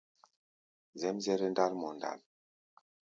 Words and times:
Zɛ́mzɛ́rɛ́ 0.99 1.49
ndál 1.51 1.73
mɔ 1.79 1.87
ndǎl. 1.95 2.19